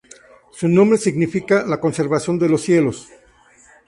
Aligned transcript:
Su 0.51 0.67
nombre 0.67 0.97
significa 0.97 1.63
"La 1.63 1.79
Conservación 1.79 2.39
de 2.39 2.49
los 2.49 2.63
Cielos". 2.63 3.07